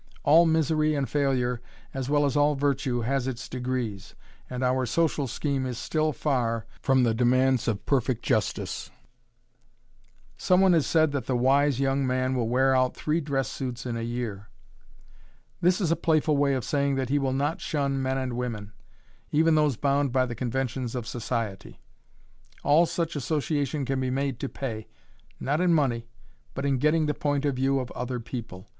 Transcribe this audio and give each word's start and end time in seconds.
All 0.23 0.47
misery 0.47 0.95
and 0.95 1.07
failure 1.07 1.61
as 1.93 2.09
well 2.09 2.25
as 2.25 2.35
all 2.35 2.55
virtue 2.55 3.01
has 3.01 3.27
its 3.27 3.47
degrees, 3.47 4.15
and 4.49 4.63
our 4.63 4.83
social 4.87 5.27
scheme 5.27 5.63
is 5.67 5.77
still 5.77 6.11
far 6.11 6.65
from 6.81 7.03
the 7.03 7.13
demands 7.13 7.67
of 7.67 7.85
perfect 7.85 8.23
justice. 8.25 8.89
Some 10.37 10.59
one 10.59 10.73
has 10.73 10.87
said 10.87 11.11
that 11.11 11.27
"the 11.27 11.35
wise 11.37 11.79
young 11.79 12.07
man 12.07 12.33
will 12.33 12.49
wear 12.49 12.75
out 12.75 12.95
three 12.95 13.21
dress 13.21 13.47
suits 13.47 13.85
in 13.85 13.95
a 13.95 14.01
year." 14.01 14.49
This 15.61 15.79
is 15.79 15.91
a 15.91 15.95
playful 15.95 16.35
way 16.35 16.55
of 16.55 16.63
saying 16.65 16.95
that 16.95 17.09
he 17.09 17.19
will 17.19 17.31
not 17.31 17.61
shun 17.61 18.01
men 18.01 18.17
and 18.17 18.33
women, 18.33 18.71
even 19.31 19.53
those 19.53 19.77
bound 19.77 20.11
by 20.11 20.25
the 20.25 20.33
conventions 20.33 20.95
of 20.95 21.05
society. 21.05 21.79
All 22.63 22.87
such 22.87 23.15
association 23.15 23.85
can 23.85 23.99
be 23.99 24.09
made 24.09 24.39
to 24.39 24.49
pay 24.49 24.87
not 25.39 25.61
in 25.61 25.75
money 25.75 26.07
but 26.55 26.65
in 26.65 26.79
getting 26.79 27.05
the 27.05 27.13
point 27.13 27.45
of 27.45 27.55
view 27.55 27.77
of 27.77 27.91
other 27.91 28.19
people. 28.19 28.67